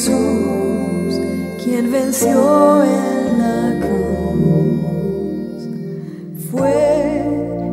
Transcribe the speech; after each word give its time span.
Jesús, 0.00 1.20
quien 1.62 1.92
venció 1.92 2.82
en 2.82 3.38
la 3.38 3.78
cruz, 3.86 5.60
fue 6.50 7.22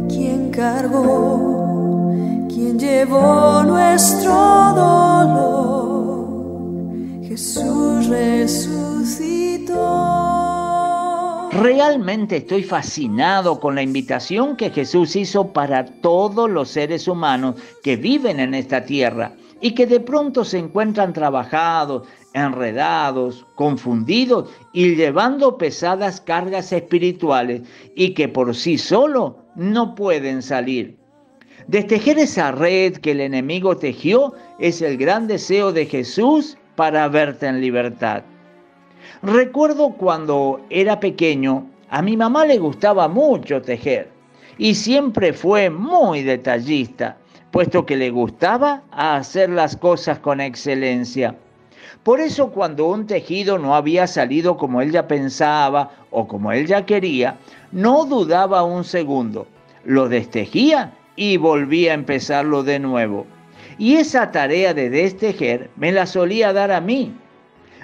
quien 0.09 0.51
cargó, 0.51 2.11
quien 2.49 2.77
llevó 2.77 3.63
nuestro 3.63 4.33
dolor. 4.75 6.27
Jesús 7.23 8.07
resucitó. 8.07 9.77
Realmente 11.53 12.35
estoy 12.35 12.63
fascinado 12.63 13.61
con 13.61 13.75
la 13.75 13.83
invitación 13.83 14.57
que 14.57 14.71
Jesús 14.71 15.15
hizo 15.15 15.53
para 15.53 15.85
todos 15.85 16.49
los 16.49 16.67
seres 16.67 17.07
humanos 17.07 17.55
que 17.81 17.95
viven 17.95 18.41
en 18.41 18.53
esta 18.53 18.83
tierra 18.83 19.31
y 19.61 19.71
que 19.71 19.85
de 19.85 19.99
pronto 19.99 20.45
se 20.45 20.59
encuentran 20.59 21.13
trabajados, 21.13 22.07
enredados, 22.33 23.45
confundidos 23.55 24.49
y 24.73 24.95
llevando 24.95 25.57
pesadas 25.57 26.21
cargas 26.21 26.71
espirituales 26.71 27.61
y 27.95 28.13
que 28.13 28.27
por 28.27 28.55
sí 28.55 28.77
solo 28.77 29.37
no 29.55 29.95
pueden 29.95 30.41
salir. 30.41 30.97
Destejer 31.67 32.19
esa 32.19 32.51
red 32.51 32.97
que 32.97 33.11
el 33.11 33.21
enemigo 33.21 33.75
tejió 33.77 34.33
es 34.59 34.81
el 34.81 34.97
gran 34.97 35.27
deseo 35.27 35.73
de 35.73 35.85
Jesús 35.85 36.57
para 36.75 37.07
verte 37.07 37.47
en 37.47 37.59
libertad. 37.59 38.23
Recuerdo 39.23 39.89
cuando 39.89 40.61
era 40.69 40.99
pequeño, 40.99 41.67
a 41.89 42.01
mi 42.01 42.15
mamá 42.15 42.45
le 42.45 42.59
gustaba 42.59 43.07
mucho 43.07 43.61
tejer 43.61 44.09
y 44.57 44.75
siempre 44.75 45.33
fue 45.33 45.69
muy 45.69 46.23
detallista 46.23 47.17
puesto 47.57 47.87
que 47.87 47.97
le 47.97 48.11
gustaba 48.11 48.83
hacer 48.91 49.49
las 49.49 49.75
cosas 49.75 50.19
con 50.19 50.39
excelencia. 50.39 51.33
Por 52.03 52.19
eso 52.19 52.51
cuando 52.51 52.85
un 52.85 53.07
tejido 53.07 53.57
no 53.57 53.73
había 53.73 54.05
salido 54.05 54.57
como 54.57 54.79
ella 54.79 55.07
pensaba 55.07 55.89
o 56.11 56.27
como 56.27 56.51
ella 56.51 56.85
quería, 56.85 57.39
no 57.71 58.05
dudaba 58.05 58.61
un 58.61 58.83
segundo, 58.83 59.47
lo 59.85 60.07
destejía 60.07 60.93
y 61.15 61.37
volvía 61.37 61.93
a 61.93 61.95
empezarlo 61.95 62.61
de 62.61 62.77
nuevo. 62.77 63.25
Y 63.79 63.95
esa 63.95 64.31
tarea 64.31 64.75
de 64.75 64.91
destejer 64.91 65.71
me 65.77 65.91
la 65.91 66.05
solía 66.05 66.53
dar 66.53 66.71
a 66.71 66.79
mí. 66.79 67.11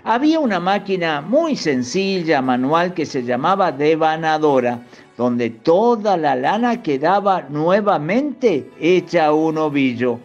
Había 0.04 0.40
una 0.40 0.60
máquina 0.60 1.22
muy 1.22 1.56
sencilla, 1.56 2.44
manual, 2.44 2.94
que 2.94 3.08
se 3.08 3.24
llamaba 3.24 3.72
devanadora, 3.72 4.82
donde 5.18 5.50
toda 5.50 6.18
la 6.18 6.36
lana 6.36 6.82
quedaba 6.82 7.44
nuevamente 7.50 8.70
hecha 8.80 9.32
un 9.34 9.58
ovillo. 9.58 10.20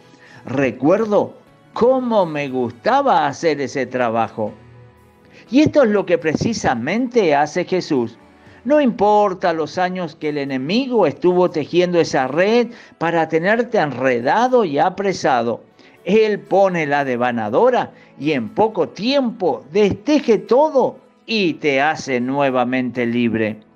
Recuerdo 0.47 1.35
cómo 1.75 2.25
me 2.27 2.49
gustaba 2.49 3.27
hacer 3.27 3.61
ese 3.61 3.87
trabajo. 3.87 4.53
Y 5.51 5.61
esto 5.61 5.83
es 5.83 5.91
lo 5.91 6.07
que 6.07 6.19
precisamente 6.19 7.35
hace 7.35 7.65
Jesús. 7.65 8.19
No 8.65 8.81
importa 8.81 9.53
los 9.53 9.79
años 9.79 10.17
que 10.17 10.31
el 10.31 10.39
enemigo 10.39 11.07
estuvo 11.07 11.51
tejiendo 11.51 12.01
esa 12.01 12.27
red 12.27 12.69
para 12.99 13.29
tenerte 13.29 13.79
enredado 13.79 14.65
y 14.65 14.79
apresado. 14.79 15.63
Él 16.05 16.41
pone 16.41 16.87
la 16.87 17.05
devanadora 17.05 17.93
y 18.19 18.33
en 18.33 18.49
poco 18.49 18.89
tiempo 18.89 19.65
desteje 19.73 20.39
todo 20.39 20.99
y 21.27 21.55
te 21.55 21.81
hace 21.81 22.21
nuevamente 22.21 23.07
libre. 23.07 23.68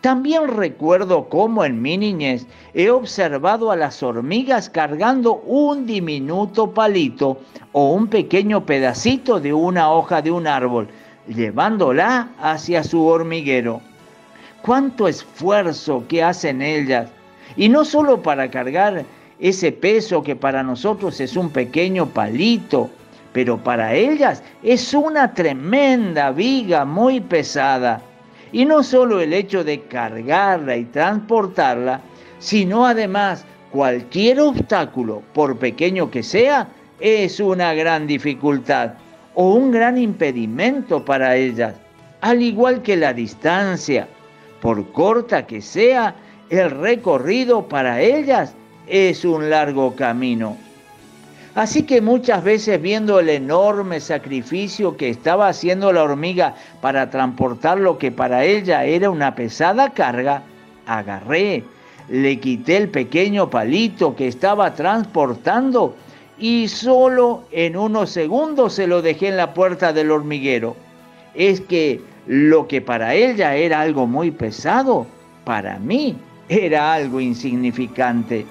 También 0.00 0.48
recuerdo 0.48 1.28
cómo 1.28 1.64
en 1.64 1.82
mi 1.82 1.98
niñez 1.98 2.46
he 2.74 2.90
observado 2.90 3.70
a 3.70 3.76
las 3.76 4.02
hormigas 4.02 4.70
cargando 4.70 5.34
un 5.46 5.86
diminuto 5.86 6.70
palito 6.70 7.38
o 7.72 7.92
un 7.92 8.08
pequeño 8.08 8.64
pedacito 8.64 9.40
de 9.40 9.52
una 9.52 9.92
hoja 9.92 10.22
de 10.22 10.30
un 10.30 10.46
árbol, 10.46 10.88
llevándola 11.28 12.28
hacia 12.40 12.82
su 12.82 13.04
hormiguero. 13.04 13.80
Cuánto 14.62 15.08
esfuerzo 15.08 16.04
que 16.08 16.22
hacen 16.22 16.62
ellas, 16.62 17.10
y 17.56 17.68
no 17.68 17.84
solo 17.84 18.22
para 18.22 18.50
cargar 18.50 19.04
ese 19.38 19.72
peso 19.72 20.22
que 20.22 20.36
para 20.36 20.62
nosotros 20.62 21.20
es 21.20 21.36
un 21.36 21.50
pequeño 21.50 22.06
palito, 22.06 22.90
pero 23.32 23.58
para 23.58 23.94
ellas 23.94 24.42
es 24.62 24.92
una 24.92 25.32
tremenda 25.34 26.30
viga 26.30 26.84
muy 26.84 27.20
pesada. 27.20 28.02
Y 28.52 28.64
no 28.64 28.82
solo 28.82 29.20
el 29.20 29.32
hecho 29.32 29.62
de 29.64 29.82
cargarla 29.82 30.76
y 30.76 30.84
transportarla, 30.86 32.00
sino 32.38 32.86
además 32.86 33.44
cualquier 33.70 34.40
obstáculo, 34.40 35.22
por 35.32 35.58
pequeño 35.58 36.10
que 36.10 36.22
sea, 36.22 36.68
es 36.98 37.40
una 37.40 37.72
gran 37.74 38.06
dificultad 38.06 38.94
o 39.34 39.54
un 39.54 39.70
gran 39.70 39.96
impedimento 39.96 41.04
para 41.04 41.36
ellas, 41.36 41.74
al 42.20 42.42
igual 42.42 42.82
que 42.82 42.96
la 42.96 43.12
distancia, 43.12 44.08
por 44.60 44.90
corta 44.92 45.46
que 45.46 45.62
sea, 45.62 46.14
el 46.50 46.70
recorrido 46.70 47.66
para 47.68 48.00
ellas 48.00 48.54
es 48.86 49.24
un 49.24 49.48
largo 49.48 49.94
camino. 49.94 50.56
Así 51.54 51.82
que 51.82 52.00
muchas 52.00 52.44
veces 52.44 52.80
viendo 52.80 53.18
el 53.18 53.28
enorme 53.28 53.98
sacrificio 54.00 54.96
que 54.96 55.08
estaba 55.08 55.48
haciendo 55.48 55.92
la 55.92 56.04
hormiga 56.04 56.54
para 56.80 57.10
transportar 57.10 57.78
lo 57.78 57.98
que 57.98 58.12
para 58.12 58.44
ella 58.44 58.84
era 58.84 59.10
una 59.10 59.34
pesada 59.34 59.90
carga, 59.90 60.44
agarré, 60.86 61.64
le 62.08 62.38
quité 62.38 62.76
el 62.76 62.88
pequeño 62.88 63.50
palito 63.50 64.14
que 64.14 64.28
estaba 64.28 64.74
transportando 64.74 65.96
y 66.38 66.68
solo 66.68 67.42
en 67.50 67.76
unos 67.76 68.10
segundos 68.10 68.74
se 68.74 68.86
lo 68.86 69.02
dejé 69.02 69.28
en 69.28 69.36
la 69.36 69.52
puerta 69.52 69.92
del 69.92 70.12
hormiguero. 70.12 70.76
Es 71.34 71.60
que 71.60 72.00
lo 72.26 72.68
que 72.68 72.80
para 72.80 73.14
ella 73.14 73.56
era 73.56 73.80
algo 73.80 74.06
muy 74.06 74.30
pesado, 74.30 75.06
para 75.44 75.78
mí 75.80 76.16
era 76.48 76.94
algo 76.94 77.20
insignificante. 77.20 78.46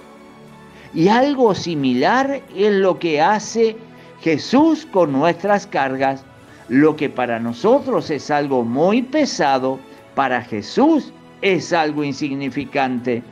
Y 0.93 1.07
algo 1.07 1.53
similar 1.53 2.41
es 2.55 2.73
lo 2.73 2.97
que 2.97 3.21
hace 3.21 3.77
Jesús 4.21 4.87
con 4.91 5.11
nuestras 5.11 5.67
cargas. 5.67 6.23
Lo 6.67 6.95
que 6.95 7.09
para 7.09 7.39
nosotros 7.39 8.09
es 8.09 8.29
algo 8.29 8.63
muy 8.63 9.01
pesado, 9.01 9.79
para 10.15 10.41
Jesús 10.41 11.11
es 11.41 11.73
algo 11.73 12.03
insignificante. 12.03 13.23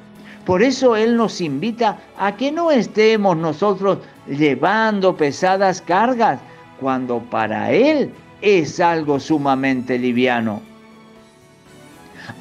Por 0.46 0.64
eso 0.64 0.96
Él 0.96 1.18
nos 1.18 1.42
invita 1.42 1.98
a 2.18 2.36
que 2.36 2.52
no 2.52 2.72
estemos 2.72 3.36
nosotros 3.36 4.00
llevando 4.28 5.16
pesadas 5.16 5.82
cargas, 5.82 6.40
cuando 6.80 7.20
para 7.20 7.72
Él 7.72 8.12
es 8.42 8.80
algo 8.80 9.20
sumamente 9.20 9.98
liviano. 9.98 10.62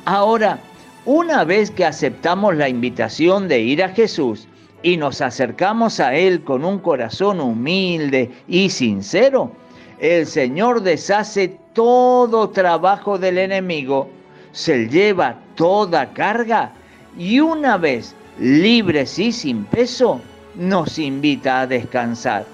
Ahora, 0.05 0.59
una 1.05 1.45
vez 1.45 1.71
que 1.71 1.85
aceptamos 1.85 2.55
la 2.57 2.69
invitación 2.69 3.49
de 3.49 3.61
ir 3.61 3.83
a 3.83 3.89
Jesús, 3.89 4.47
y 4.87 4.97
nos 4.97 5.21
acercamos 5.21 5.99
a 5.99 6.15
Él 6.15 6.45
con 6.45 6.65
un 6.65 6.79
corazón 6.79 7.41
humilde 7.41 8.31
y 8.47 8.71
sincero, 8.71 9.51
el 9.99 10.29
Señor 10.29 10.81
deshace 10.81 11.59
todo 11.73 12.51
trabajo 12.51 13.19
del 13.19 13.39
enemigo, 13.39 14.09
se 14.53 14.87
lleva 14.87 15.41
toda 15.57 16.13
carga 16.13 16.71
y 17.19 17.41
una 17.41 17.79
vez 17.79 18.15
libres 18.39 19.19
y 19.19 19.33
sin 19.33 19.65
peso, 19.65 20.21
nos 20.55 21.01
invita 21.01 21.63
a 21.63 21.67
descansar. 21.67 22.47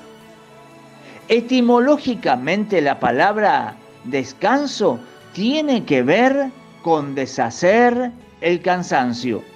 Etimológicamente 1.29 2.81
la 2.81 2.99
palabra 2.99 3.77
descanso 4.05 4.99
tiene 5.35 5.85
que 5.85 6.03
ver 6.03 6.51
con 6.81 7.15
deshacer 7.15 8.11
el 8.41 8.63
cansancio. 8.63 9.52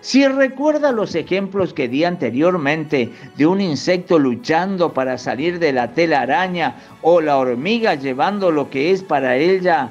Si 0.00 0.26
recuerda 0.26 0.92
los 0.92 1.14
ejemplos 1.14 1.74
que 1.74 1.86
di 1.88 2.04
anteriormente 2.04 3.10
de 3.36 3.46
un 3.46 3.60
insecto 3.60 4.18
luchando 4.18 4.94
para 4.94 5.18
salir 5.18 5.58
de 5.58 5.72
la 5.72 5.92
tela 5.92 6.22
araña 6.22 6.76
o 7.02 7.20
la 7.20 7.36
hormiga 7.36 7.94
llevando 7.96 8.50
lo 8.50 8.70
que 8.70 8.92
es 8.92 9.02
para 9.02 9.36
ella 9.36 9.90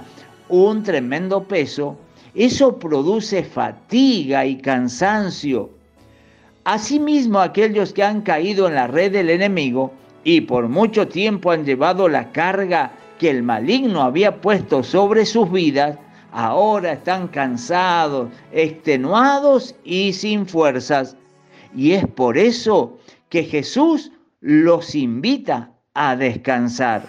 un 0.49 0.81
tremendo 0.81 1.43
peso, 1.43 1.95
eso 2.33 2.79
produce 2.79 3.43
fatiga 3.43 4.45
y 4.45 4.57
cansancio. 4.57 5.69
Asimismo, 6.63 7.39
aquellos 7.39 7.93
que 7.93 8.03
han 8.03 8.21
caído 8.21 8.67
en 8.67 8.75
la 8.75 8.87
red 8.87 9.11
del 9.11 9.29
enemigo 9.29 9.93
y 10.23 10.41
por 10.41 10.69
mucho 10.69 11.07
tiempo 11.07 11.51
han 11.51 11.65
llevado 11.65 12.09
la 12.09 12.31
carga 12.31 12.91
que 13.19 13.29
el 13.29 13.43
maligno 13.43 14.01
había 14.01 14.41
puesto 14.41 14.81
sobre 14.81 15.25
sus 15.25 15.51
vidas, 15.51 15.97
ahora 16.31 16.93
están 16.93 17.27
cansados, 17.27 18.29
extenuados 18.51 19.75
y 19.83 20.13
sin 20.13 20.45
fuerzas. 20.45 21.15
Y 21.75 21.93
es 21.93 22.05
por 22.07 22.37
eso 22.37 22.97
que 23.29 23.43
Jesús 23.43 24.11
los 24.41 24.95
invita 24.95 25.71
a 25.93 26.15
descansar. 26.15 27.03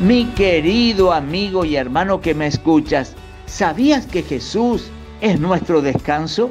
Mi 0.00 0.24
querido 0.34 1.12
amigo 1.12 1.64
y 1.64 1.76
hermano 1.76 2.20
que 2.20 2.34
me 2.34 2.48
escuchas, 2.48 3.14
¿sabías 3.46 4.04
que 4.06 4.22
Jesús 4.22 4.90
es 5.20 5.38
nuestro 5.38 5.80
descanso? 5.80 6.50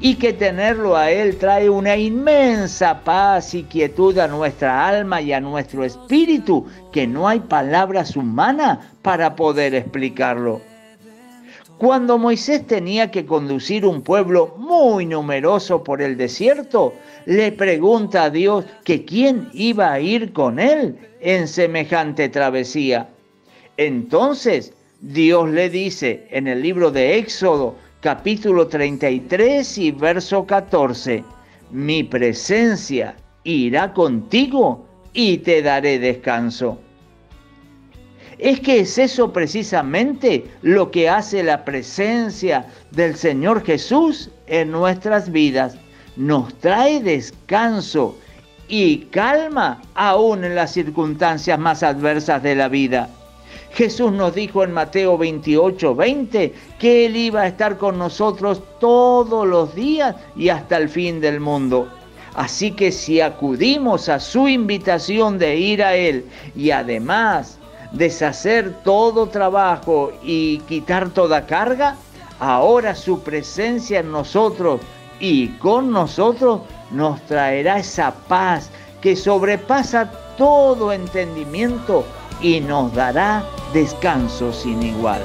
Y 0.00 0.16
que 0.16 0.32
tenerlo 0.32 0.96
a 0.96 1.10
Él 1.10 1.36
trae 1.36 1.68
una 1.70 1.96
inmensa 1.96 3.00
paz 3.04 3.54
y 3.54 3.64
quietud 3.64 4.18
a 4.18 4.28
nuestra 4.28 4.86
alma 4.86 5.20
y 5.20 5.32
a 5.32 5.40
nuestro 5.40 5.84
espíritu, 5.84 6.66
que 6.92 7.06
no 7.06 7.28
hay 7.28 7.40
palabras 7.40 8.16
humanas 8.16 8.78
para 9.02 9.36
poder 9.36 9.74
explicarlo. 9.74 10.60
Cuando 11.78 12.18
Moisés 12.18 12.66
tenía 12.66 13.10
que 13.10 13.26
conducir 13.26 13.84
un 13.84 14.02
pueblo 14.02 14.54
muy 14.56 15.06
numeroso 15.06 15.82
por 15.82 16.00
el 16.00 16.16
desierto, 16.16 16.94
le 17.26 17.50
pregunta 17.50 18.24
a 18.24 18.30
Dios 18.30 18.64
que 18.84 19.04
quién 19.04 19.48
iba 19.52 19.92
a 19.92 20.00
ir 20.00 20.32
con 20.32 20.60
él 20.60 20.96
en 21.20 21.48
semejante 21.48 22.28
travesía. 22.28 23.08
Entonces 23.76 24.72
Dios 25.00 25.50
le 25.50 25.68
dice 25.68 26.26
en 26.30 26.46
el 26.46 26.62
libro 26.62 26.92
de 26.92 27.18
Éxodo 27.18 27.74
capítulo 28.04 28.66
33 28.66 29.78
y 29.78 29.90
verso 29.90 30.44
14, 30.44 31.24
mi 31.70 32.04
presencia 32.04 33.16
irá 33.44 33.94
contigo 33.94 34.84
y 35.14 35.38
te 35.38 35.62
daré 35.62 35.98
descanso. 35.98 36.78
Es 38.36 38.60
que 38.60 38.80
es 38.80 38.98
eso 38.98 39.32
precisamente 39.32 40.44
lo 40.60 40.90
que 40.90 41.08
hace 41.08 41.42
la 41.42 41.64
presencia 41.64 42.66
del 42.90 43.16
Señor 43.16 43.64
Jesús 43.64 44.28
en 44.48 44.70
nuestras 44.70 45.32
vidas. 45.32 45.78
Nos 46.16 46.52
trae 46.58 47.02
descanso 47.02 48.18
y 48.68 48.98
calma 49.06 49.80
aún 49.94 50.44
en 50.44 50.54
las 50.54 50.72
circunstancias 50.72 51.58
más 51.58 51.82
adversas 51.82 52.42
de 52.42 52.54
la 52.54 52.68
vida. 52.68 53.08
Jesús 53.74 54.12
nos 54.12 54.34
dijo 54.34 54.62
en 54.62 54.72
Mateo 54.72 55.18
28, 55.18 55.96
20 55.96 56.54
que 56.78 57.06
Él 57.06 57.16
iba 57.16 57.42
a 57.42 57.48
estar 57.48 57.76
con 57.76 57.98
nosotros 57.98 58.62
todos 58.78 59.46
los 59.46 59.74
días 59.74 60.14
y 60.36 60.48
hasta 60.48 60.76
el 60.76 60.88
fin 60.88 61.20
del 61.20 61.40
mundo. 61.40 61.88
Así 62.36 62.70
que 62.70 62.92
si 62.92 63.20
acudimos 63.20 64.08
a 64.08 64.20
su 64.20 64.46
invitación 64.46 65.38
de 65.38 65.56
ir 65.56 65.82
a 65.82 65.96
Él 65.96 66.24
y 66.54 66.70
además 66.70 67.58
deshacer 67.90 68.72
todo 68.84 69.26
trabajo 69.26 70.12
y 70.22 70.58
quitar 70.68 71.10
toda 71.10 71.46
carga, 71.46 71.96
ahora 72.38 72.94
su 72.94 73.22
presencia 73.22 74.00
en 74.00 74.12
nosotros 74.12 74.80
y 75.18 75.48
con 75.58 75.90
nosotros 75.90 76.60
nos 76.92 77.20
traerá 77.22 77.78
esa 77.78 78.12
paz 78.28 78.70
que 79.00 79.16
sobrepasa 79.16 80.12
todo 80.36 80.92
entendimiento 80.92 82.04
y 82.44 82.60
nos 82.60 82.92
dará 82.92 83.42
descanso 83.72 84.52
sin 84.52 84.82
igual. 84.82 85.22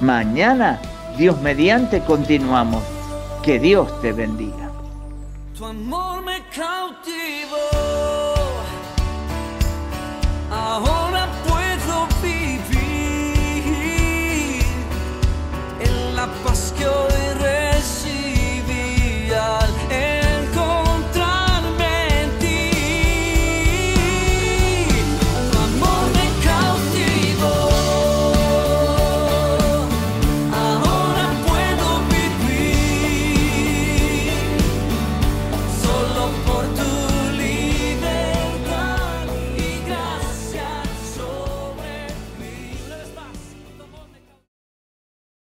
Mañana, 0.00 0.80
Dios 1.18 1.38
mediante, 1.42 2.00
continuamos. 2.00 2.82
Que 3.42 3.58
Dios 3.58 4.00
te 4.00 4.12
bendiga. 4.12 4.70